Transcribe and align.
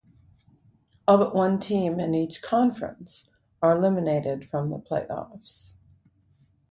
All 1.07 1.19
but 1.19 1.35
one 1.35 1.59
team 1.59 1.99
in 1.99 2.15
each 2.15 2.41
conference 2.41 3.29
are 3.61 3.77
eliminated 3.77 4.49
from 4.49 4.71
the 4.71 4.79
playoffs. 4.79 5.73